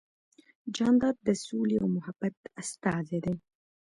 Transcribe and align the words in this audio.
جانداد 0.75 1.15
د 1.27 1.29
سولې 1.45 1.75
او 1.81 1.87
محبت 1.95 2.33
استازی 2.61 3.19
دی. 3.25 3.35